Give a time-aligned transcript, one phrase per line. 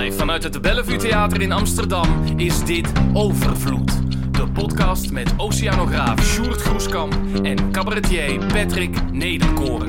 [0.00, 3.92] Live vanuit het Bellevue Theater in Amsterdam is dit Overvloed.
[4.36, 9.88] De podcast met oceanograaf Sjoerd Groeskamp en cabaretier Patrick Nederkoren.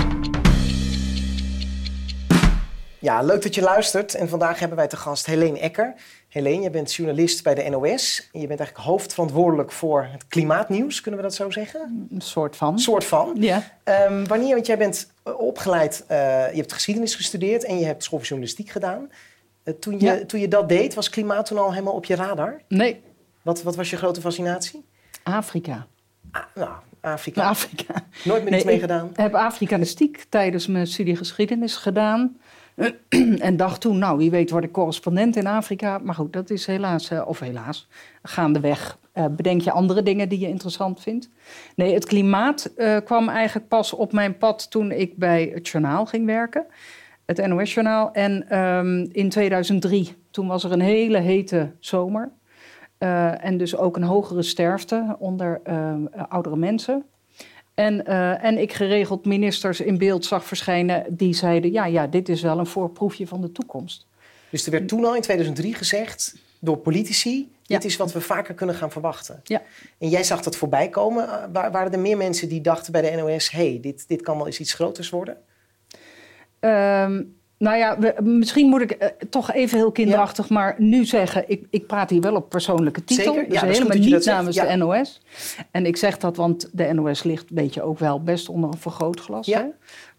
[3.00, 4.16] Ja, leuk dat je luistert.
[4.16, 5.94] En vandaag hebben wij te gast Helene Ecker.
[6.30, 8.30] Helene, je bent journalist bij de NOS.
[8.34, 12.08] En je bent eigenlijk hoofdverantwoordelijk voor het klimaatnieuws, kunnen we dat zo zeggen?
[12.12, 12.74] Een soort van.
[12.74, 13.36] Een soort van.
[13.40, 13.64] Ja.
[13.84, 16.18] Ehm, wanneer, want jij bent opgeleid, eh,
[16.52, 19.10] je hebt geschiedenis gestudeerd en je hebt school voor journalistiek gedaan.
[19.64, 20.26] Uh, toen, je, Ja.
[20.26, 22.62] toen je dat deed, was klimaat toen al helemaal op je radar?
[22.68, 23.02] Nee,
[23.42, 24.86] Wat, wat was je grote fascinatie?
[25.24, 25.88] Afrika.
[26.32, 26.70] Ah, nou,
[27.02, 27.44] Afrika.
[27.50, 27.94] Afrika.
[28.24, 29.10] Nooit meer iets Nee, mee gedaan?
[29.10, 32.38] Ik heb Afrikanistiek tijdens mijn studie geschiedenis gedaan.
[33.40, 35.98] en dacht toen, nou, wie weet word ik correspondent in Afrika.
[35.98, 37.88] Maar goed, dat is helaas, eh, of helaas,
[38.24, 38.98] gaandeweg.
[39.14, 41.30] eh bedenk je andere dingen die je interessant vindt.
[41.76, 46.06] Nee, het klimaat eh, kwam eigenlijk pas op mijn pad toen ik bij het journaal
[46.06, 46.66] ging werken.
[47.26, 48.12] Het NOS-journaal.
[48.12, 52.32] En ehm, in 2003, toen was er een hele hete zomer.
[52.98, 55.94] Eh, en dus ook een hogere sterfte onder eh,
[56.30, 57.06] oudere mensen.
[57.74, 61.72] En, eh, en ik geregeld ministers in beeld zag verschijnen die zeiden...
[61.72, 64.08] ja, ja, dit is wel een voorproefje van de toekomst.
[64.50, 67.52] Dus er werd toen al in 2003 gezegd door politici...
[67.64, 67.78] Ja.
[67.78, 69.42] dit is wat we vaker kunnen gaan verwachten.
[69.44, 69.62] Ja.
[69.98, 71.28] En jij zag dat voorbij komen.
[71.52, 73.52] Wa- waren er meer mensen die dachten bij de NOS...
[73.52, 75.38] hé, hey, dit, dit kan wel eens iets groters worden?
[76.62, 77.24] Ehm,
[77.58, 80.50] nou ja, we- misschien moet ik eh, toch even heel kinderachtig...
[80.50, 83.34] maar nu zeggen, ik, ik praat hier wel op persoonlijke titel.
[83.34, 84.66] Zeker, dus helemaal niet namens ja.
[84.66, 85.22] de NOS.
[85.72, 88.78] En ik zeg dat, want de NOS ligt, weet je ook wel, best onder een
[88.78, 89.48] vergrootglas.
[89.48, 89.64] Hè?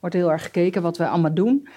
[0.01, 1.69] Wordt heel erg gekeken wat wij allemaal doen.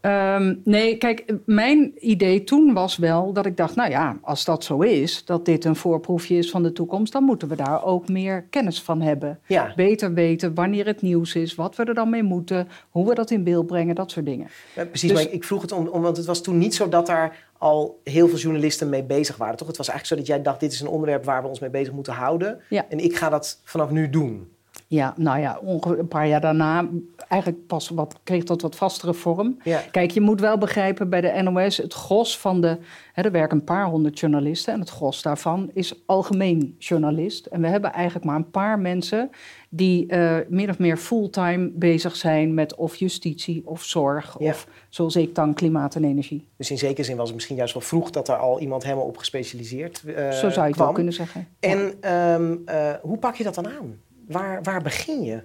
[0.00, 4.64] Ehm, nee, kijk, mijn idee toen was wel dat ik dacht, nou ja, als dat
[4.64, 8.08] zo is, dat dit een voorproefje is van de toekomst, dan moeten we daar ook
[8.08, 9.40] meer kennis van hebben.
[9.46, 13.14] Ja, Beter weten wanneer het nieuws is, wat we er dan mee moeten, hoe we
[13.14, 14.48] dat in beeld brengen, dat soort dingen.
[14.74, 15.10] Ja, precies.
[15.10, 17.06] Dus- maar ik, ik vroeg het om, om, want het was toen niet zo dat
[17.06, 19.68] daar al heel veel journalisten mee bezig waren, toch?
[19.68, 21.70] Het was eigenlijk zo dat jij dacht, dit is een onderwerp waar we ons mee
[21.70, 22.60] bezig moeten houden.
[22.68, 22.86] Ja.
[22.88, 24.48] En ik ga dat vanaf nu doen.
[24.90, 26.88] Ja, nou ja, een paar jaar daarna,
[27.28, 29.58] eigenlijk pas wat, kreeg dat wat vastere vorm.
[29.62, 29.82] Ja.
[29.90, 32.78] Kijk, je moet wel begrijpen bij de NOS, het gros van de.
[33.12, 37.46] Hè, er werken een paar honderd journalisten en het gros daarvan is algemeen journalist.
[37.46, 39.30] En we hebben eigenlijk maar een paar mensen
[39.68, 44.36] die eh min of meer fulltime bezig zijn met of justitie of zorg.
[44.38, 44.50] Ja.
[44.50, 46.46] Of zoals ik dan klimaat en energie.
[46.56, 49.04] Dus in zekere zin was het misschien juist wel vroeg dat er al iemand helemaal
[49.06, 50.84] op gespecialiseerd eh, Zo zou je het kwam.
[50.86, 51.48] wel kunnen zeggen.
[51.60, 51.68] Ja.
[51.68, 54.08] En ehm, eh, hoe pak je dat dan aan?
[54.30, 55.42] Waar, waar begin je?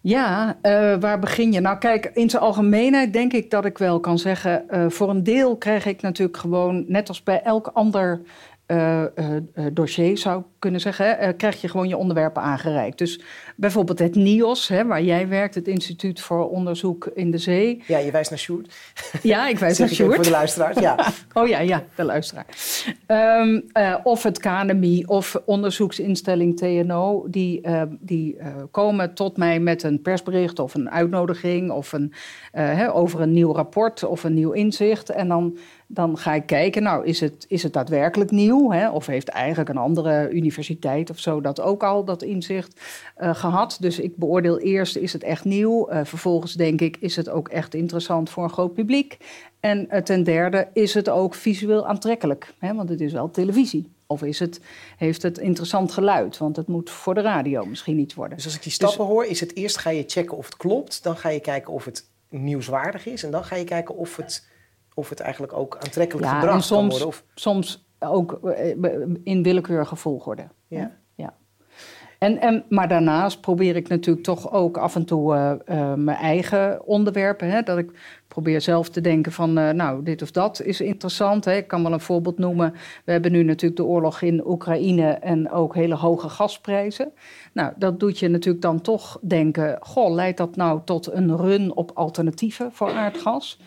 [0.00, 1.60] Ja, eh, waar begin je?
[1.60, 4.68] Nou, kijk, in zijn algemeenheid denk ik dat ik wel kan zeggen.
[4.68, 8.20] eh, voor een deel krijg ik natuurlijk gewoon, net als bij elk ander
[8.72, 12.98] eh, eh, eh, dossier zou ik kunnen zeggen, krijg je gewoon je onderwerpen aangereikt.
[12.98, 13.20] Dus
[13.56, 17.82] bijvoorbeeld het NIOS, hè, waar jij werkt, het Instituut voor Onderzoek in de Zee.
[17.86, 18.74] Ja, je wijst naar Sjoerd.
[19.22, 20.26] Ja, ik wijs naar even voor Sjoerd.
[20.26, 20.78] de luisteraars.
[20.78, 20.96] Ja.
[21.34, 22.46] Oh ja, ja, de luisteraar.
[23.06, 27.60] Ehm, eh, of het KNMI of onderzoeksinstelling TNO, die,
[28.00, 28.36] die
[28.70, 32.12] komen tot mij met een persbericht of een uitnodiging of een,
[32.52, 35.10] hè, over een nieuw rapport of een nieuw inzicht.
[35.10, 35.58] En dan,
[35.94, 38.70] dan ga ik kijken, nou, is het, is het daadwerkelijk nieuw?
[38.70, 38.90] Hè?
[38.90, 42.80] Of heeft eigenlijk een andere universiteit of zo dat ook al dat inzicht
[43.14, 43.76] eh, gehad?
[43.80, 45.88] Dus ik beoordeel eerst, is het echt nieuw?
[45.88, 49.16] Eh, vervolgens denk ik, is het ook echt interessant voor een groot publiek?
[49.60, 52.54] En eh, ten derde, is het ook visueel aantrekkelijk?
[52.58, 52.74] Hè?
[52.74, 53.90] Want het is wel televisie.
[54.06, 54.60] Of is het,
[54.96, 56.38] heeft het interessant geluid?
[56.38, 58.36] Want het moet voor de radio misschien iets worden.
[58.36, 61.02] Dus als ik die stappen hoor, is het eerst ga je checken of het klopt.
[61.02, 63.22] Dan ga je kijken of het nieuwswaardig is.
[63.22, 64.46] En dan ga je kijken of het,
[64.94, 67.06] of het eigenlijk ook aantrekkelijk Ja, gebracht en soms- kan worden.
[67.06, 68.76] Of, Soms ook eh,
[69.24, 70.48] in willekeurige volgorde.
[70.68, 71.00] ja.
[71.14, 71.34] Ja.
[72.18, 76.16] En, en, maar daarnaast probeer ik natuurlijk toch ook af en toe eh, eh, mijn
[76.18, 77.50] eigen onderwerpen.
[77.50, 77.90] Hè, dat ik
[78.28, 81.44] probeer zelf te denken van, nou, dit of dat is interessant.
[81.44, 81.52] Hè.
[81.56, 82.72] Ik kan wel een voorbeeld noemen.
[83.04, 87.12] We hebben nu natuurlijk de oorlog in Oekraïne en ook hele hoge gasprijzen.
[87.52, 91.74] Nou, dat doet je natuurlijk dan toch denken, goh, leidt dat nou tot een run
[91.74, 93.58] op alternatieven voor aardgas?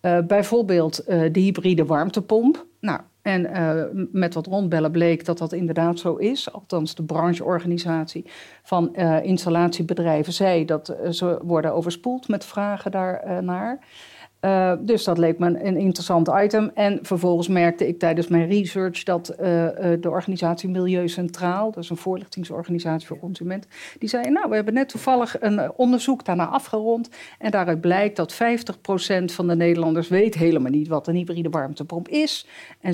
[0.00, 2.66] Eh, bijvoorbeeld eh, de hybride warmtepomp.
[2.80, 6.52] Nou, en eh, met wat rondbellen bleek dat dat inderdaad zo is.
[6.52, 8.24] Althans, de brancheorganisatie
[8.62, 13.86] van installatiebedrijven zei dat ze worden overspoeld met vragen daarnaar.
[14.40, 16.70] Uh, dus dat leek me een, interessant item.
[16.74, 19.70] En vervolgens merkte ik tijdens mijn research dat uh, uh,
[20.00, 24.74] de organisatie Milieu Centraal, dat is een voorlichtingsorganisatie voor consumenten, die zei: Nou, we hebben
[24.74, 27.08] net toevallig een onderzoek daarna afgerond.
[27.38, 28.36] En daaruit blijkt dat 50%
[29.24, 32.46] van de Nederlanders weet helemaal niet wat een hybride warmtepomp is.
[32.80, 32.92] En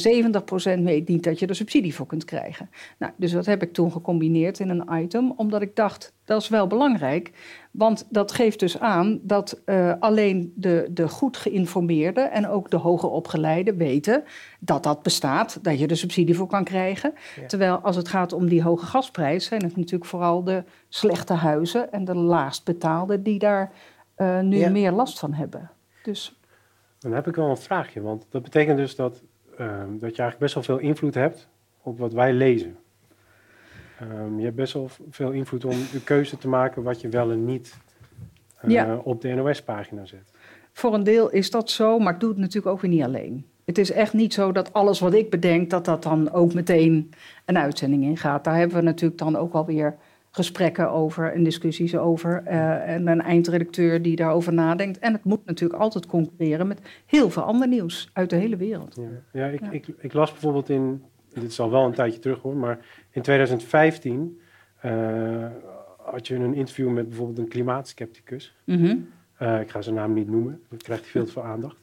[0.78, 2.70] 70% weet niet dat je er subsidie voor kunt krijgen.
[2.98, 6.48] Nou, dus dat heb ik toen gecombineerd in een item, omdat ik dacht: dat is
[6.48, 7.32] wel belangrijk.
[7.76, 12.76] Want dat geeft dus aan dat uh, alleen de, de goed geïnformeerden en ook de
[12.76, 14.24] hoger opgeleiden weten
[14.60, 17.14] dat dat bestaat, dat je er subsidie voor kan krijgen.
[17.46, 21.92] Terwijl als het gaat om die hoge gasprijs, zijn het natuurlijk vooral de slechte huizen
[21.92, 23.72] en de laagst betaalden die daar
[24.16, 25.70] uh, nu meer last van hebben.
[26.02, 26.38] Dus.
[26.98, 29.22] Dan heb ik wel een vraagje, want dat betekent dus dat,
[29.52, 31.48] uh, dat je eigenlijk best wel veel invloed hebt
[31.82, 32.76] op wat wij lezen.
[34.12, 37.30] Um, je hebt best wel veel invloed om de keuze te maken wat je wel
[37.30, 37.76] en niet
[38.64, 40.30] uh, op de NOS-pagina zet.
[40.72, 43.46] Voor een deel is dat zo, maar ik doe het natuurlijk ook weer niet alleen.
[43.64, 47.10] Het is echt niet zo dat alles wat ik bedenk, dat dat dan ook meteen
[47.44, 48.44] een uitzending in gaat.
[48.44, 49.96] Daar hebben we natuurlijk dan ook alweer
[50.30, 52.42] gesprekken over en discussies over.
[52.46, 54.98] Uh, en een eindredacteur die daarover nadenkt.
[54.98, 58.96] En het moet natuurlijk altijd concurreren met heel veel ander nieuws uit de hele wereld.
[58.96, 59.70] Ja, ja, ik, ja.
[59.70, 61.02] Ik, ik, las bijvoorbeeld in
[61.40, 64.40] dit is al wel een tijdje terug hoor, maar in 2015
[64.84, 65.46] uh,
[65.98, 68.56] had je een interview met bijvoorbeeld een klimaatskepticus.
[68.64, 69.08] Mm -hmm.
[69.42, 71.76] uh, ik ga zijn naam niet noemen, dan krijgt hij veel te veel aandacht.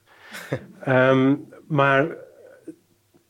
[0.88, 2.16] um, maar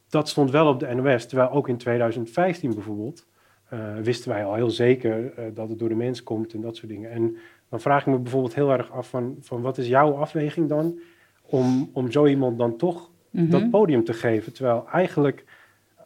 [0.09, 3.25] dat stond wel op de NOS, terwijl ook in 2015 bijvoorbeeld
[3.74, 6.91] uh, wisten wij al heel zeker dat het door de mens komt en dat soort
[6.91, 7.12] dingen.
[7.12, 7.38] En
[7.69, 11.00] dan vraag ik me bijvoorbeeld heel erg af van, van wat is jouw afweging dan
[11.41, 13.50] om, om zo iemand dan toch mm -hmm.
[13.50, 15.45] dat podium te geven, terwijl eigenlijk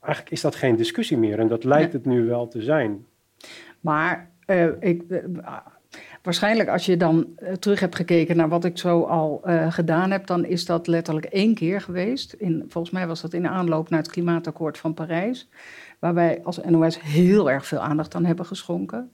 [0.05, 3.05] eigenlijk is dat geen discussie meer en dat lijkt het nu wel te zijn.
[3.79, 5.19] Maar uh, ik, uh,
[6.21, 10.27] waarschijnlijk als je dan uh, terug hebt gekeken naar wat ik zo al gedaan heb,
[10.27, 12.33] dan is dat letterlijk één keer geweest.
[12.33, 15.49] In, volgens mij was dat in aanloop naar het klimaatakkoord van Parijs,
[15.99, 19.11] waar wij als NOS heel erg veel aandacht aan hebben geschonken.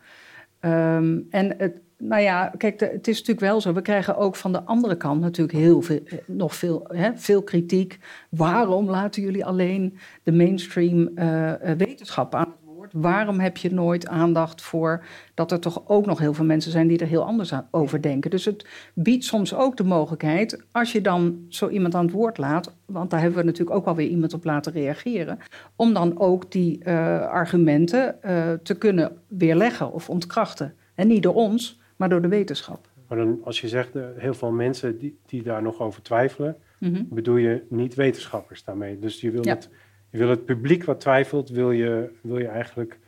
[0.61, 3.74] Um, en het, nou ja, kijk, het is natuurlijk wel zo.
[3.74, 8.00] We krijgen ook van de andere kant natuurlijk heel veel, nog veel, hè, veel kritiek.
[8.30, 12.92] Waarom laten jullie alleen de mainstream uh, wetenschap aan het woord?
[12.94, 15.03] Waarom heb je nooit aandacht voor
[15.33, 18.30] dat er toch ook nog heel veel mensen zijn die er heel anders over denken?
[18.30, 22.38] Dus het biedt soms ook de mogelijkheid, als je dan zo iemand aan het woord
[22.38, 25.39] laat, want daar hebben we natuurlijk ook alweer iemand op laten reageren,
[25.75, 26.88] om dan ook die
[27.27, 28.15] argumenten
[28.63, 30.74] te kunnen weerleggen of ontkrachten.
[30.95, 32.88] En niet door ons, maar door de wetenschap.
[33.07, 36.57] Maar dan, als je zegt uh, heel veel mensen die, die daar nog over twijfelen,
[36.80, 37.07] mm -hmm.
[37.09, 39.00] bedoel je niet wetenschappers daarmee.
[39.00, 39.53] Dus je wil, ja.
[39.53, 39.69] het,
[40.09, 43.00] je wil het publiek wat twijfelt, wil je, wil je eigenlijk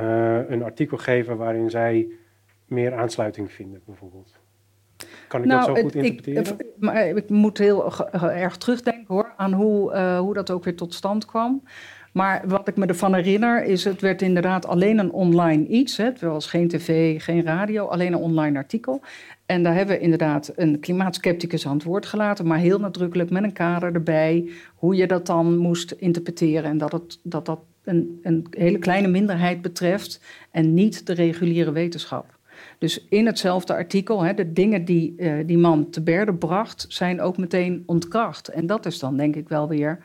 [0.00, 2.08] uh, een artikel geven waarin zij
[2.66, 4.32] meer aansluiting vinden, bijvoorbeeld.
[5.28, 6.58] Kan ik nou, dat zo goed interpreteren?
[6.58, 10.76] Ik, maar ik moet heel erg terugdenken hoor, aan hoe, uh, hoe dat ook weer
[10.76, 11.62] tot stand kwam.
[12.16, 15.96] Maar wat ik me ervan herinner is, het werd inderdaad alleen een online iets.
[15.96, 16.04] Hè.
[16.04, 19.02] Het was geen tv, geen radio, alleen een online artikel.
[19.46, 23.42] En daar hebben we inderdaad een klimaatskepticus aan het woord gelaten, maar heel nadrukkelijk met
[23.42, 28.20] een kader erbij, hoe je dat dan moest interpreteren en dat het, dat, dat een,
[28.22, 30.20] een hele kleine minderheid betreft
[30.50, 32.38] en niet de reguliere wetenschap.
[32.78, 37.20] Dus in hetzelfde artikel, hè, de dingen die uh, die man te berde bracht, zijn
[37.20, 38.48] ook meteen ontkracht.
[38.48, 39.98] En dat is dan denk ik wel weer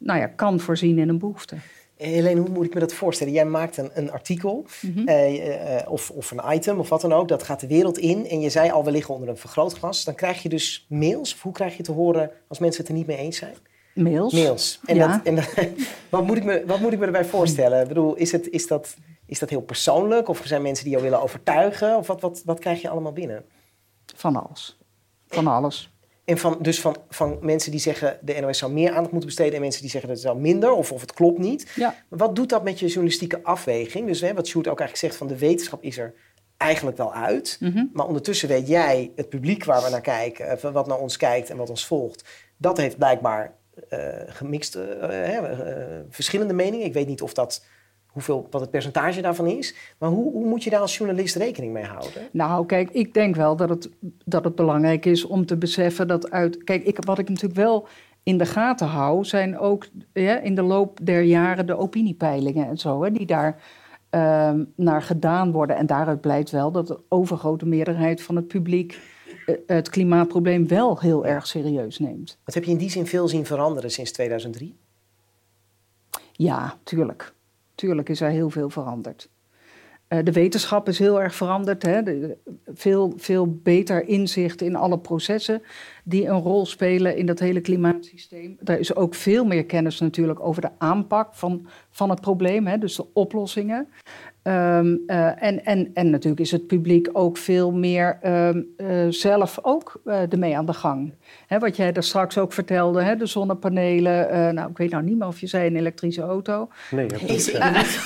[0.00, 1.56] nou ja, kan voorzien in een behoefte.
[1.96, 3.32] Helene, hoe moet ik me dat voorstellen?
[3.32, 5.08] Jij maakt een, een artikel mm -hmm.
[5.08, 7.28] uh, uh, of, of een item of wat dan ook.
[7.28, 8.28] Dat gaat de wereld in.
[8.28, 10.04] En je zei al, we liggen onder een vergrootglas.
[10.04, 11.34] Dan krijg je dus mails.
[11.34, 13.54] Of hoe krijg je te horen als mensen het er niet mee eens zijn?
[13.94, 14.32] Mails.
[14.32, 14.80] Mails.
[14.84, 15.06] En, ja.
[15.06, 15.54] dat, en dat,
[16.08, 17.82] wat, moet ik me, wat moet ik me erbij voorstellen?
[17.82, 20.28] Ik bedoel, is, het, is, dat, is dat heel persoonlijk?
[20.28, 21.96] Of er zijn mensen die jou willen overtuigen?
[21.96, 23.44] Of wat, wat, wat krijg je allemaal binnen?
[24.16, 24.78] Van alles.
[25.28, 25.89] Van alles.
[26.30, 29.54] En van, dus van, van mensen die zeggen de NOS zou meer aandacht moeten besteden
[29.54, 31.72] en mensen die zeggen dat het zou minder of, of het klopt niet.
[31.76, 31.94] Ja.
[32.08, 34.06] Wat doet dat met je journalistieke afweging?
[34.06, 36.14] Dus hè, wat Sjoerd ook eigenlijk zegt van de wetenschap is er
[36.56, 37.56] eigenlijk wel uit.
[37.60, 37.70] Mhm.
[37.70, 37.90] Mm -hmm.
[37.92, 41.56] Maar ondertussen weet jij, het publiek waar we naar kijken, wat naar ons kijkt en
[41.56, 42.24] wat ons volgt,
[42.56, 43.54] dat heeft blijkbaar
[43.90, 45.50] uh, gemixt, uh, uh,
[46.10, 46.86] verschillende meningen.
[46.86, 47.64] Ik weet niet of dat
[48.12, 49.74] hoeveel, wat het percentage daarvan is.
[49.98, 52.28] Maar hoe, hoe, moet je daar als journalist rekening mee houden?
[52.32, 53.90] Nou, kijk, ik denk wel dat het,
[54.24, 56.64] dat het belangrijk is om te beseffen dat uit.
[56.64, 57.88] Kijk, ik, wat ik natuurlijk wel
[58.22, 62.78] in de gaten hou, zijn ook ja, in de loop der jaren de opiniepeilingen en
[62.78, 63.62] zo, hè, die daar
[64.10, 65.76] uh, naar gedaan worden.
[65.76, 68.98] En daaruit blijkt wel dat de overgrote meerderheid van het publiek
[69.46, 72.38] uh, het klimaatprobleem wel heel erg serieus neemt.
[72.44, 74.76] Wat heb je in die zin veel zien veranderen sinds 2003?
[76.32, 77.32] Ja, tuurlijk.
[77.80, 79.28] Tuurlijk is er heel veel veranderd.
[80.08, 81.82] Uh, de wetenschap is heel erg veranderd.
[81.82, 82.02] Hè?
[82.66, 85.62] Veel, veel beter inzicht in alle processen.
[86.04, 88.56] die een rol spelen in dat hele klimaatsysteem.
[88.64, 92.78] Er is ook veel meer kennis natuurlijk over de aanpak van, van het probleem, hè,
[92.78, 93.88] dus de oplossingen.
[94.42, 99.58] Um, uh, en, en, en natuurlijk is het publiek ook veel meer um, uh, zelf
[99.62, 101.14] ook uh, ermee aan de gang.
[101.46, 104.54] Hè, wat jij daar straks ook vertelde, hè, de zonnepanelen.
[104.54, 106.68] nou, ik weet nou niet meer of je zei een elektrische auto.
[106.90, 108.02] Nee, Nee, zeker niet.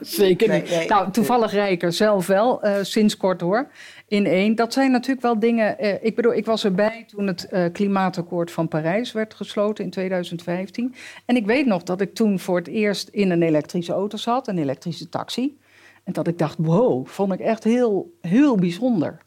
[0.00, 0.70] Zeker niet.
[0.70, 0.88] nee.
[0.88, 3.68] nou, toevallig Rijker zelf wel, eh, sinds kort hoor.
[4.12, 4.54] In één.
[4.54, 5.78] Dat zijn natuurlijk wel dingen.
[5.78, 9.90] eh, ik bedoel, ik was erbij toen het eh, klimaatakkoord van Parijs werd gesloten in
[9.90, 10.94] 2015.
[11.26, 14.48] En ik weet nog dat ik toen voor het eerst in een elektrische auto zat,
[14.48, 15.58] een elektrische taxi.
[16.04, 19.18] En dat ik dacht, wow, vond ik echt heel, heel bijzonder.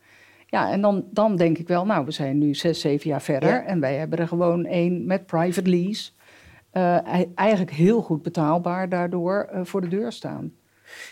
[0.47, 3.49] Ja, en dan, dan denk ik wel, nou, we zijn nu zes, zeven jaar verder.
[3.49, 3.63] Ja.
[3.65, 6.11] En wij hebben er gewoon één met private lease.
[6.71, 10.53] eh, ei- eigenlijk heel goed betaalbaar daardoor eh, voor de deur staan.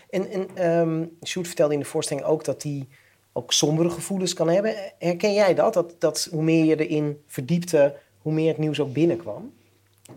[0.09, 2.87] En, en ehm Sjoerd vertelde in de voorstelling ook dat hij
[3.33, 4.73] ook sombere gevoelens kan hebben.
[4.99, 5.73] Herken jij dat?
[5.73, 5.95] dat?
[5.99, 9.51] Dat hoe meer je erin verdiepte, hoe meer het nieuws ook binnenkwam?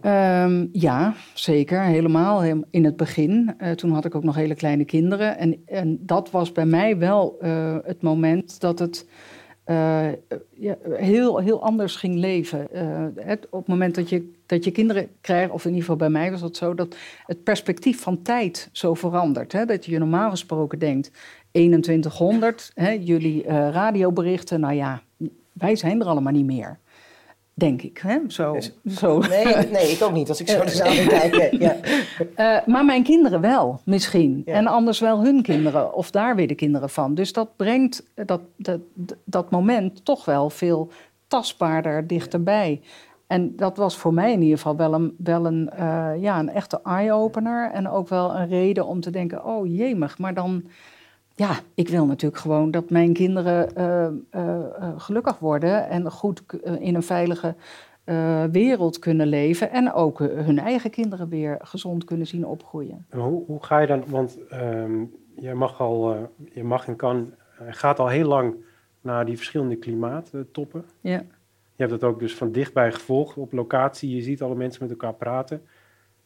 [0.01, 1.83] Ehm, ja, zeker.
[1.83, 3.55] Helemaal in het begin.
[3.59, 5.39] Eh, toen had ik ook nog hele kleine kinderen.
[5.39, 9.07] En, en dat was bij mij wel eh, het moment dat het
[9.67, 10.09] eh,
[10.55, 12.73] ja, heel, heel anders ging leven.
[12.73, 16.11] Eh, op het moment dat je, dat je kinderen krijgt, of in ieder geval bij
[16.11, 16.97] mij was dat zo, dat
[17.27, 19.53] het perspectief van tijd zo verandert.
[19.53, 19.65] Hè?
[19.65, 21.11] Dat je normaal gesproken denkt,
[21.51, 25.03] 2100, hè, jullie eh, radioberichten, nou ja,
[25.53, 26.79] wij zijn er allemaal niet meer.
[27.59, 27.99] Denk ik.
[27.99, 28.19] Hè?
[28.29, 29.19] Zo, Dus- zo.
[29.19, 30.29] Nee, nee, ik ook niet.
[30.29, 31.53] Als ik zo de zaal kijk.
[31.53, 31.77] Ja.
[32.35, 34.43] Eh, maar mijn kinderen wel, misschien.
[34.47, 34.53] Ja.
[34.53, 37.15] En anders wel hun kinderen, of daar weer de kinderen van.
[37.15, 38.81] Dus dat brengt dat, dat,
[39.25, 40.91] dat moment toch wel veel
[41.29, 42.81] tastbaarder dichterbij.
[43.27, 46.51] En dat was voor mij in ieder geval wel een, wel een, eh, ja, een
[46.51, 47.71] echte eye-opener.
[47.73, 50.65] En ook wel een reden om te denken, oh jemig, maar dan...
[51.37, 55.89] Ja, ik wil natuurlijk gewoon dat mijn kinderen eh, eh, eh, gelukkig worden...
[55.89, 56.43] en goed
[56.79, 57.55] in een veilige
[58.51, 59.71] wereld kunnen leven.
[59.71, 63.07] En ook hun eigen kinderen weer gezond kunnen zien opgroeien.
[63.09, 65.05] En Hoe, hoe ga je dan, want ehm
[65.41, 67.35] je mag al, je mag en kan,
[67.69, 68.55] gaat al heel lang
[69.01, 70.85] naar die verschillende klimaattoppen.
[71.01, 71.23] Ja.
[71.77, 74.15] Je hebt dat ook dus van dichtbij gevolgd op locatie.
[74.15, 75.63] Je ziet alle mensen met elkaar praten.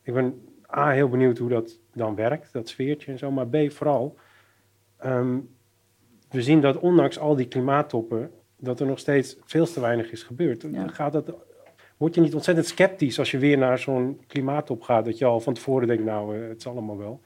[0.03, 0.43] Ik ben
[0.77, 3.31] A, heel benieuwd hoe dat dan werkt, dat sfeertje en zo.
[3.31, 4.17] Maar B, vooral,
[5.01, 5.39] ehm,
[6.31, 10.23] we zien dat ondanks al die klimaattoppen, dat er nog steeds veel te weinig is
[10.23, 10.65] gebeurd.
[10.73, 10.89] Ja.
[10.89, 11.35] Gaat dat,
[11.97, 15.41] word je niet ontzettend sceptisch als je weer naar zo'n klimaattop gaat, dat je al
[15.41, 17.21] van tevoren denkt, nou, eh, het is allemaal wel.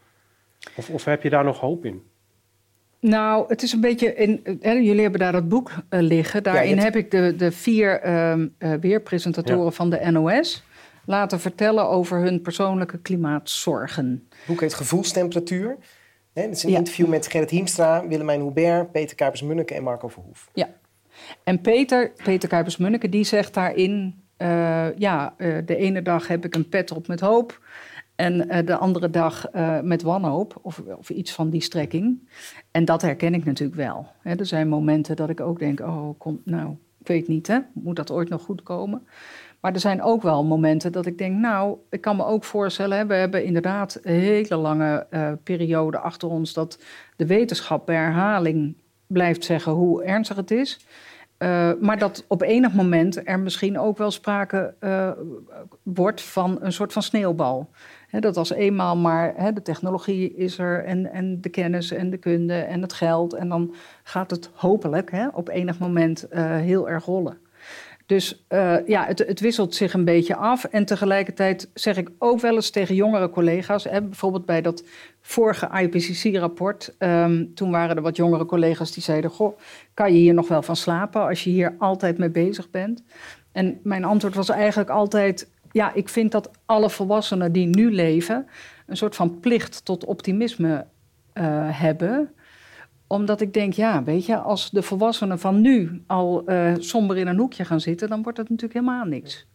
[0.76, 2.02] Of, of heb je daar nog hoop in?
[3.00, 4.14] Nou, het is een beetje.
[4.14, 6.42] In, hè, jullie hebben daar dat boek eh, liggen.
[6.42, 9.70] Daarin heb ik de, de vier ehm, eh, weerpresentatoren Ja.
[9.70, 10.64] van de NOS
[11.06, 14.26] laten vertellen over hun persoonlijke klimaatzorgen.
[14.28, 15.76] Het boek heet Gevoelstemperatuur.
[16.34, 16.78] Hè, het is een Ja.
[16.78, 20.50] interview met Gerrit Hiemstra, Willemijn Hubert, Peter Kuipers-Munneke en Marco Verhoef.
[21.44, 24.22] En Peter, Peter Kuipers-Munneke, die zegt daarin...
[24.36, 27.60] eh, ja, eh, de ene dag heb ik een pet op met hoop...
[28.16, 29.46] en eh, de andere dag
[29.82, 32.28] met wanhoop, of, of iets van die strekking.
[32.70, 34.06] En dat herken ik natuurlijk wel.
[34.22, 35.80] Hè, er zijn momenten dat ik ook denk...
[35.80, 37.58] oh, kom, nou, ik weet niet, hè?
[37.72, 39.06] moet dat ooit nog goed komen?
[39.64, 41.37] Maar er zijn ook wel momenten dat ik denk...
[41.37, 43.06] nou, ik kan me ook voorstellen...
[43.06, 46.52] We hebben inderdaad een hele lange eh, periode achter ons...
[46.52, 46.78] dat
[47.16, 50.87] de wetenschap bij herhaling blijft zeggen hoe ernstig het is...
[51.38, 55.11] Uh, maar dat op enig moment er misschien ook wel sprake uh,
[55.83, 57.71] wordt van een soort van sneeuwbal.
[58.11, 62.54] Dat als eenmaal maar de technologie is er en, en de kennis en de kunde
[62.54, 63.33] en het geld.
[63.33, 67.43] En dan gaat het hopelijk op enig moment heel erg rollen.
[68.06, 68.44] Dus
[68.87, 70.64] ja, het, het, wisselt zich een beetje af.
[70.64, 74.84] En tegelijkertijd zeg ik ook wel eens tegen jongere collega's, hè, bijvoorbeeld bij dat
[75.20, 79.58] vorige IPCC-rapport, um, toen waren er wat jongere collega's die zeiden: Goh,
[79.94, 83.02] kan je hier nog wel van slapen als je hier altijd mee bezig bent?
[83.52, 88.46] En mijn antwoord was eigenlijk altijd: Ja, ik vind dat alle volwassenen die nu leven
[88.87, 90.87] een soort van plicht tot optimisme
[91.34, 91.44] uh,
[91.80, 92.34] hebben
[93.06, 97.26] omdat ik denk, ja, weet je, als de volwassenen van nu al uh, somber in
[97.26, 99.46] een hoekje gaan zitten, dan wordt het natuurlijk helemaal niks.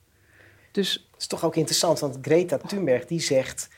[0.72, 3.70] Dus Het is toch ook interessant, want Greta Thunberg die zegt...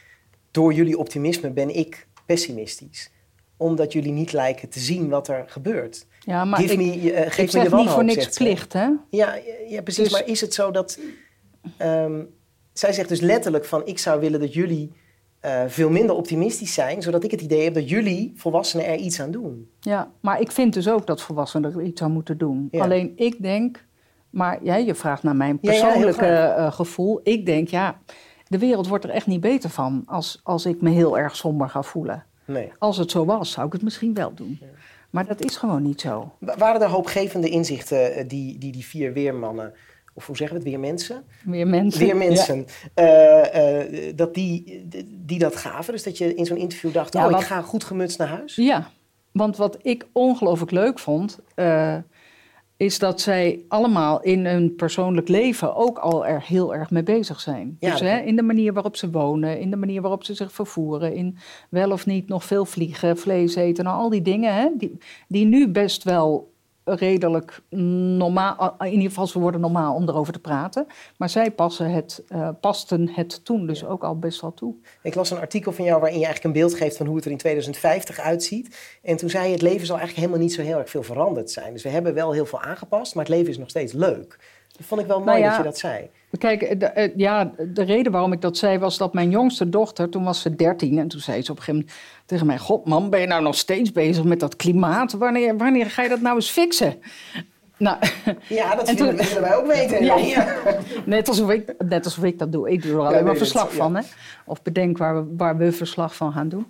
[0.51, 3.12] door jullie optimisme ben ik pessimistisch.
[3.58, 6.06] Omdat jullie niet lijken te zien wat er gebeurt.
[6.20, 8.38] ja, maar Give ik, me, uh, geef ik me zeg de wanhoop, niet voor niks
[8.38, 8.90] plicht, hè?
[9.10, 10.04] Ja, ja precies.
[10.04, 11.00] Dus- Maar is het zo dat...
[11.78, 12.24] ehm,
[12.74, 13.86] zij zegt dus letterlijk van...
[13.86, 14.92] ik zou willen dat jullie
[15.41, 17.01] eh, veel minder optimistisch zijn...
[17.01, 19.69] zodat ik het idee heb dat jullie, volwassenen, er iets aan doen.
[19.79, 22.67] Ja, maar ik vind dus ook dat volwassenen er iets aan moeten doen.
[22.71, 22.83] Ja.
[22.83, 23.86] Alleen ik denk,
[24.29, 27.19] maar ja, je vraagt naar mijn ja, persoonlijke eh, gevoel.
[27.24, 28.00] Ik denk, ja,
[28.48, 31.69] de wereld wordt er echt niet beter van als, als ik me heel erg somber
[31.69, 32.25] ga voelen.
[32.45, 32.71] Nee.
[32.77, 34.60] Als het zo was, zou ik het misschien wel doen.
[35.10, 36.33] Maar dat is gewoon niet zo.
[36.39, 39.74] Waren er hoopgevende inzichten eh, die die, die vier weermannen,
[40.13, 41.24] of hoe zeggen we het, weermensen?
[41.44, 42.00] Weermensen.
[42.06, 45.94] Weermensen, eh, eh, dat die, die dat gaven?
[45.94, 48.27] Dus dat je in zo'n interview dacht, Ja, oh, wat- ik ga goed gemutst naar
[48.27, 48.56] huis?
[48.56, 48.89] Ja,
[49.32, 51.98] want wat ik ongelooflijk leuk vond, eh,
[52.77, 57.39] is dat zij allemaal in hun persoonlijk leven ook al er heel erg mee bezig
[57.39, 57.77] zijn.
[57.80, 60.51] Ja, dus hè, in de manier waarop ze wonen, in de manier waarop ze zich
[60.51, 61.38] vervoeren, in
[61.70, 65.46] wel of niet nog veel vliegen, vlees eten, nou, al die dingen hè, die, die
[65.46, 66.50] nu best wel
[66.95, 70.88] redelijk normaal, in ieder geval ze worden normaal om erover te praten.
[71.17, 74.75] Maar zij passen het, eh, pasten het toen dus ook al best wel toe.
[75.03, 77.25] Ik las een artikel van jou waarin je eigenlijk een beeld geeft van hoe het
[77.25, 79.00] er in 2050 uitziet.
[79.03, 81.51] En toen zei je, het leven zal eigenlijk helemaal niet zo heel erg veel veranderd
[81.51, 81.74] zijn.
[81.74, 84.38] Dus we hebben wel heel veel aangepast, maar het leven is nog steeds leuk.
[84.78, 86.10] Dat vond ik wel mooi Nou ja, dat je dat zei.
[86.38, 90.10] Kijk, de, eh, ja, de reden waarom ik dat zei was dat mijn jongste dochter,
[90.10, 92.86] toen was ze 13, en toen zei ze op een gegeven moment tegen mij: God,
[92.86, 95.12] man, ben je nou nog steeds bezig met dat klimaat?
[95.12, 97.00] Wanneer, wanneer ga je dat nou eens fixen?
[97.82, 97.98] Nou,
[98.48, 100.04] Ja, dat En willen, wij ook weten.
[100.04, 100.16] Ja.
[100.16, 100.56] Ja.
[101.06, 102.72] net, alsof ik, net alsof ik dat doe.
[102.72, 104.01] Ik doe er alleen maar verslag van, hè?
[104.46, 106.66] Of bedenk waar we, waar we verslag van gaan doen.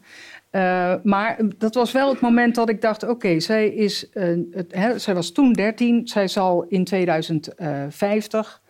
[0.51, 5.13] Eh, maar dat was wel het moment dat ik dacht: oké, zij, is, eh, zij
[5.13, 8.61] was toen 13, zij zal in 2050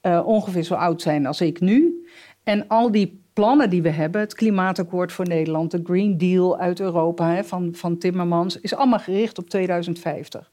[0.00, 2.06] eh, ongeveer zo oud zijn als ik nu.
[2.44, 6.80] En al die plannen die we hebben, het klimaatakkoord voor Nederland, de Green Deal uit
[6.80, 10.50] Europa hè, van, van Timmermans, is allemaal gericht op 2050.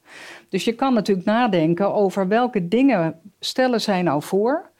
[0.48, 4.70] Dus je kan natuurlijk nadenken over welke dingen stellen zij nou voor.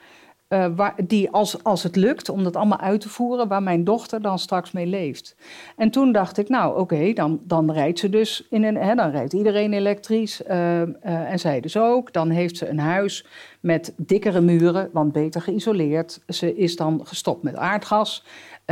[0.49, 4.23] Eh, die als, als het lukt om dat allemaal uit te voeren, waar mijn dochter
[4.23, 5.37] dan straks mee leeft.
[5.77, 9.11] En toen dacht ik, nou oké, dan, dan rijdt ze dus in een, hè, dan
[9.11, 10.43] rijdt iedereen elektrisch.
[10.43, 12.13] eh, eh, en zij dus ook.
[12.13, 13.27] Dan heeft ze een huis
[13.61, 16.21] met dikkere muren, want beter geïsoleerd.
[16.29, 18.25] Ze is dan gestopt met aardgas.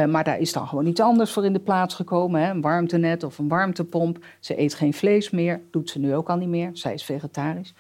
[0.09, 2.41] maar daar is dan gewoon iets anders voor in de plaats gekomen.
[2.41, 2.51] Hè?
[2.51, 4.25] Een warmtenet of een warmtepomp.
[4.41, 5.61] Ze eet geen vlees meer.
[5.71, 6.71] Doet ze nu ook al niet meer.
[6.73, 7.75] Zij is vegetarisch.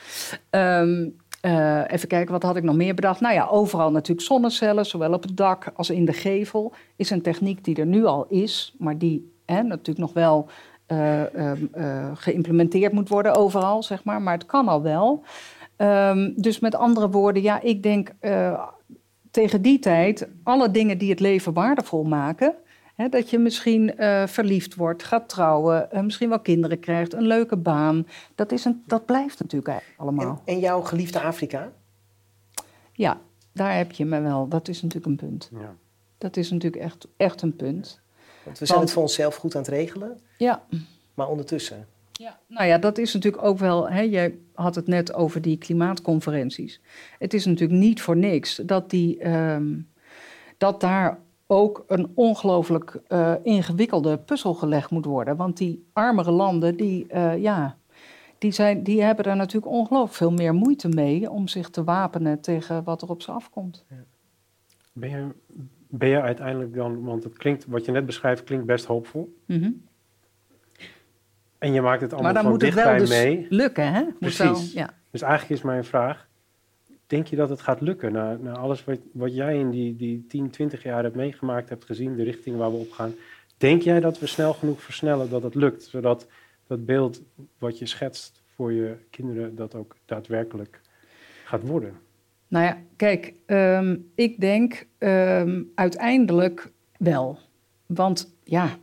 [0.50, 1.08] Ehm,
[1.40, 3.20] eh, even kijken, wat had ik nog meer bedacht?
[3.20, 6.72] Nou ja, overal natuurlijk zonnecellen, zowel op het dak als in de gevel.
[6.96, 10.48] Is een techniek die er nu al is, maar die hè, natuurlijk nog wel
[10.86, 14.22] eh, ehm, eh, geïmplementeerd moet worden overal, zeg maar.
[14.22, 15.24] Maar het kan al wel.
[15.76, 18.12] Ehm, dus met andere woorden, ja, ik denk
[19.30, 22.54] tegen die tijd alle dingen die het leven waardevol maken.
[22.96, 27.26] Hè, dat je misschien eh, verliefd wordt, gaat trouwen, eh, misschien wel kinderen krijgt, een
[27.26, 28.06] leuke baan.
[28.34, 30.42] Dat, is een, dat blijft natuurlijk eigenlijk allemaal.
[30.44, 31.72] En, en jouw geliefde Afrika?
[32.92, 33.20] Ja,
[33.52, 34.48] daar heb je me wel.
[34.48, 35.50] Dat is natuurlijk een punt.
[35.52, 35.74] Ja.
[36.18, 38.00] Dat is natuurlijk echt, echt een punt.
[38.44, 40.62] Want we zijn Want- het voor onszelf goed aan het regelen, Ja.
[41.14, 41.86] maar ondertussen.
[42.12, 43.90] Ja, nou ja, dat is natuurlijk ook wel.
[43.90, 46.80] Hè, jij had het net over die klimaatconferenties.
[47.18, 49.74] Het is natuurlijk niet voor niks dat, die, ehm,
[50.58, 55.36] dat daar ook een ongelooflijk eh, ingewikkelde puzzel gelegd moet worden.
[55.36, 57.76] Want die armere landen, die, eh, ja,
[58.38, 62.40] die, zijn, die hebben er natuurlijk ongelooflijk veel meer moeite mee om zich te wapenen
[62.40, 63.84] tegen wat er op ze afkomt.
[64.92, 65.26] Ben, je,
[65.88, 69.36] ben je uiteindelijk dan, want het klinkt, wat je net beschrijft, klinkt best hoopvol.
[69.46, 69.70] Mhm.
[71.58, 73.46] En je maakt het allemaal Maar dan moet het wel dus mee.
[73.50, 74.02] lukken, hè?
[74.18, 74.72] Moet wel- Precies.
[74.72, 74.90] ja.
[75.10, 76.28] Dus eigenlijk is mijn vraag,
[77.06, 78.12] denk je dat het gaat lukken?
[78.12, 81.84] Na, na alles wat, wat jij in die, die 10, 20 jaar hebt meegemaakt, hebt
[81.84, 83.14] gezien, de richting waar we op gaan.
[83.56, 85.82] Denk jij dat we snel genoeg versnellen dat het lukt?
[85.82, 86.26] Zodat
[86.66, 87.22] dat beeld
[87.58, 90.80] wat je schetst voor je kinderen, dat ook daadwerkelijk
[91.44, 91.94] gaat worden?
[92.48, 97.38] Nou ja, kijk, ehm, ik denk ehm, uiteindelijk wel.
[97.86, 98.78] Want ja,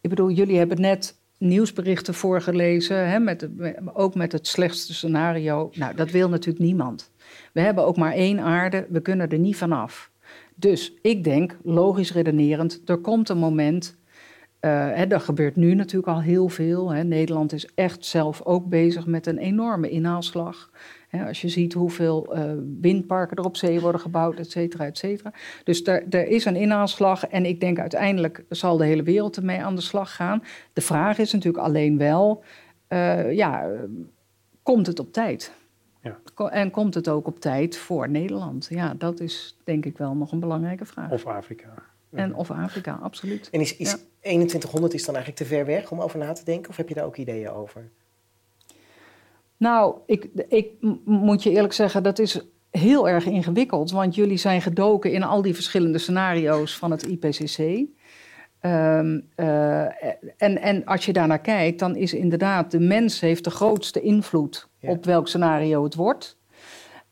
[0.00, 3.48] ik bedoel, jullie hebben net nieuwsberichten voorgelezen, hè, met,
[3.92, 5.70] ook met het slechtste scenario.
[5.74, 7.10] Nou, dat wil natuurlijk niemand.
[7.52, 10.10] We hebben ook maar één aarde, we kunnen er niet vanaf.
[10.54, 13.96] Dus ik denk, logisch redenerend, er komt een moment.
[14.60, 16.92] hè, er gebeurt nu natuurlijk al heel veel.
[16.92, 17.04] Hè.
[17.04, 20.70] Nederland is echt zelf ook bezig met een enorme inhaalslag.
[21.08, 24.98] Hè, als je ziet hoeveel eh, windparken er op zee worden gebouwd, et cetera, et
[24.98, 25.32] cetera.
[25.64, 29.74] Dus er, is een inhaalslag en ik denk uiteindelijk zal de hele wereld ermee aan
[29.74, 30.42] de slag gaan.
[30.72, 32.44] De vraag is natuurlijk alleen wel,
[32.88, 33.70] eh, ja,
[34.62, 35.52] komt het op tijd?
[36.46, 38.66] En komt het ook op tijd voor Nederland?
[38.70, 41.10] Ja, dat is denk ik wel nog een belangrijke vraag.
[41.10, 41.74] Of Afrika?
[42.10, 43.48] En of Afrika, absoluut.
[43.50, 43.96] En is, is Ja.
[44.20, 46.70] 2100 is dan eigenlijk te ver weg om over na te denken?
[46.70, 47.90] Of heb je daar ook ideeën over?
[49.56, 50.70] Nou, ik, ik
[51.04, 53.90] moet je eerlijk zeggen, dat is heel erg ingewikkeld.
[53.90, 57.86] Want jullie zijn gedoken in al die verschillende scenario's van het IPCC.
[58.60, 59.82] Ehm, eh,
[60.36, 64.68] en, en als je daarnaar kijkt, dan is inderdaad de mens heeft de grootste invloed
[64.78, 64.90] Ja.
[64.90, 66.36] op welk scenario het wordt.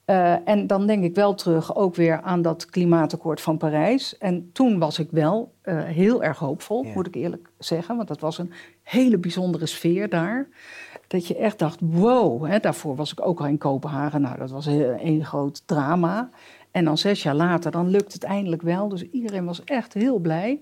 [0.06, 4.18] Uh, en dan denk ik wel terug ook weer aan dat klimaatakkoord van Parijs.
[4.18, 6.92] En toen was ik wel uh, heel erg hoopvol, ja.
[6.94, 7.96] moet ik eerlijk zeggen.
[7.96, 10.48] Want dat was een hele bijzondere sfeer daar.
[11.06, 12.46] Dat je echt dacht, wow.
[12.46, 14.20] Hè, daarvoor was ik ook al in Kopenhagen.
[14.20, 16.30] Nou, dat was een, een groot drama.
[16.70, 18.88] En dan zes jaar later, dan lukt het eindelijk wel.
[18.88, 20.60] Dus iedereen was echt heel blij.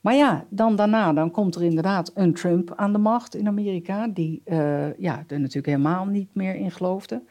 [0.00, 4.08] Maar ja, dan daarna dan komt er inderdaad een Trump aan de macht in Amerika,
[4.08, 7.22] die uh, ja, er natuurlijk helemaal niet meer in geloofde.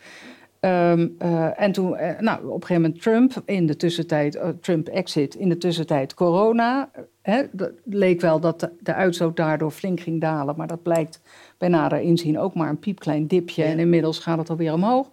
[0.61, 4.87] Um, uh, en toen, uh, nou, op een gegeven moment Trump, in de tussentijd, Trump
[4.87, 6.89] exit, in de tussentijd corona.
[7.21, 7.43] Hè,
[7.83, 11.21] leek wel dat de, de, uitstoot daardoor flink ging dalen, maar dat blijkt
[11.57, 13.63] bij nader inzien ook maar een piepklein dipje.
[13.63, 13.69] Ja.
[13.69, 15.09] En inmiddels gaat het alweer omhoog.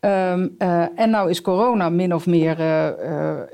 [0.00, 2.88] Um, uh, en nou is corona min of meer, uh,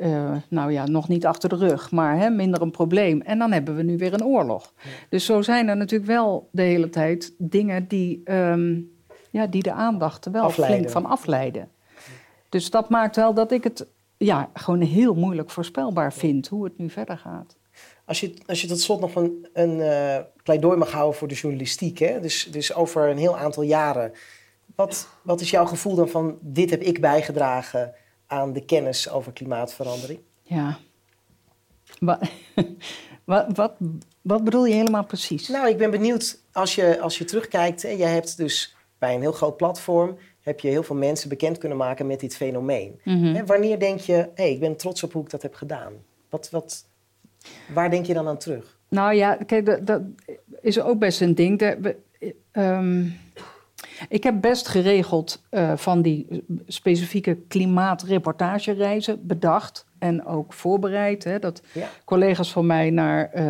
[0.01, 3.21] uh, nou ja, nog niet achter de rug, maar hè, minder een probleem.
[3.21, 4.73] En dan hebben we nu weer een oorlog.
[4.77, 4.91] Ja.
[5.09, 8.91] Dus zo zijn er natuurlijk wel de hele tijd dingen die, um,
[9.31, 10.79] ja, die de aandacht er wel afleiden.
[10.79, 11.69] flink van afleiden.
[12.49, 16.79] Dus dat maakt wel dat ik het ja, gewoon heel moeilijk voorspelbaar vind hoe het
[16.79, 17.57] nu verder gaat.
[18.05, 19.83] Als je, als je tot slot nog een, een
[20.43, 22.21] pleidooi mag houden voor de journalistiek, hè?
[22.21, 24.13] Dus, dus over een heel aantal jaren.
[24.75, 27.95] Wat, wat is jouw gevoel dan van dit heb ik bijgedragen
[28.27, 30.21] aan de kennis over klimaatverandering?
[30.43, 30.79] Ja.
[31.99, 32.19] Wat,
[33.25, 33.73] wat, wat,
[34.23, 35.49] wat bedoel je helemaal precies?
[35.49, 37.83] Nou, ik ben benieuwd als je, als je terugkijkt.
[37.83, 41.59] Hè, jij hebt dus bij een heel groot platform heb je heel veel mensen bekend
[41.59, 43.01] kunnen maken met dit fenomeen.
[43.05, 43.35] Mm -hmm.
[43.35, 45.93] Hè, wanneer denk je, hé, hey, ik ben trots op hoe ik dat heb gedaan?
[46.29, 46.85] Wat, wat,
[47.75, 48.79] waar denk je dan aan terug?
[48.89, 50.03] Nou ja, kijk, dat, dat
[50.61, 51.77] is ook best een ding.
[52.53, 53.15] Um,
[54.09, 61.25] ik heb best geregeld uh, van die specifieke klimaatreportagereizen bedacht en ook voorbereid.
[61.25, 61.89] Hè, dat ja.
[62.05, 63.41] collega's van mij naar uh,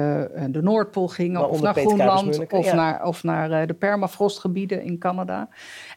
[0.51, 2.75] de Noordpool gingen, maar of naar Groenland, of, ja.
[2.75, 5.49] naar, of naar uh, de permafrostgebieden in Canada.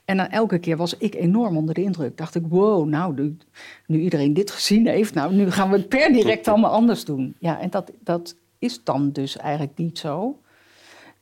[0.06, 2.18] En dan elke keer was ik enorm onder de indruk.
[2.18, 3.38] Dacht ik, wow, nou, nu,
[3.86, 7.36] nu iedereen dit gezien heeft, nou, nu gaan we het per direct allemaal anders doen.
[7.40, 10.40] Ja, en dat, dat is dan dus eigenlijk niet zo.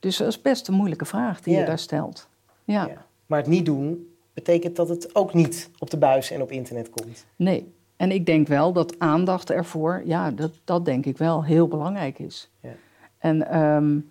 [0.00, 1.60] Dus dat is best een moeilijke vraag die ja.
[1.60, 2.28] je daar stelt.
[2.64, 3.04] ja.
[3.26, 6.90] Maar het niet doen betekent dat het ook niet op de buis en op internet
[6.90, 7.26] komt.
[7.36, 11.68] Nee, en ik denk wel dat aandacht ervoor, ja, dat, dat denk ik wel heel
[11.68, 12.50] belangrijk is.
[12.60, 12.74] Ja.
[13.18, 14.08] En, um,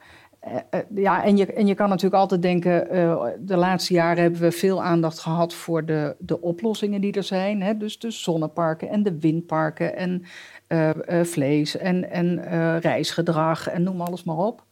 [0.48, 4.42] uh, ja, en, je, en je kan natuurlijk altijd denken, uh, de laatste jaren hebben
[4.42, 7.62] we veel aandacht gehad voor de, de oplossingen die er zijn.
[7.62, 7.78] Hè?
[7.78, 10.24] Dus de zonneparken en de windparken en
[10.68, 10.90] uh,
[11.24, 12.42] vlees en, en
[12.80, 14.65] reisgedrag en noem alles maar op.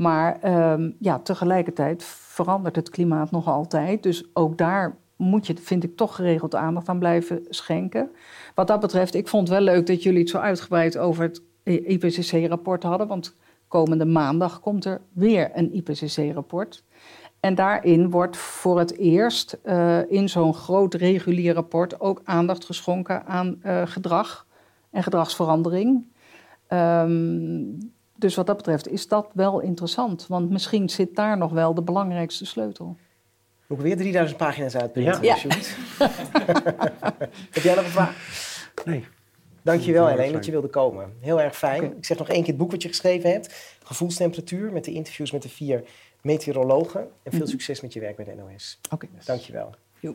[0.00, 0.38] Maar
[0.72, 4.02] um, ja, tegelijkertijd verandert het klimaat nog altijd.
[4.02, 8.10] Dus ook daar moet je, vind ik, toch geregeld aandacht aan blijven schenken.
[8.54, 11.42] Wat dat betreft, ik vond het wel leuk dat jullie het zo uitgebreid over het
[11.62, 13.06] IPCC-rapport hadden.
[13.06, 13.36] Want
[13.68, 16.84] komende maandag komt er weer een IPCC-rapport.
[17.40, 23.26] En daarin wordt voor het eerst uh, in zo'n groot regulier rapport ook aandacht geschonken
[23.26, 24.46] aan uh, gedrag
[24.90, 26.06] en gedragsverandering.
[26.68, 30.26] Um, dus wat dat betreft is dat wel interessant.
[30.26, 32.96] Want misschien zit daar nog wel de belangrijkste sleutel.
[33.66, 35.22] Moet ik weer 3000 pagina's uitprinten?
[35.22, 35.36] Ja.
[35.42, 35.56] ja.
[37.50, 38.14] Heb jij nog een vraag?
[38.84, 39.04] Nee.
[39.62, 41.12] Dankjewel Helene dat je wilde komen.
[41.20, 41.82] Heel erg fijn.
[41.82, 41.96] Okay.
[41.96, 43.76] Ik zeg nog één keer het boek wat je geschreven hebt.
[43.84, 45.84] Gevoelstemperatuur met de interviews met de vier
[46.22, 47.00] meteorologen.
[47.00, 47.46] En veel mm -hmm.
[47.46, 48.78] succes met je werk bij de NOS.
[48.90, 48.94] Oké.
[48.94, 49.08] Okay.
[49.24, 49.74] Dankjewel.
[50.00, 50.14] Jo.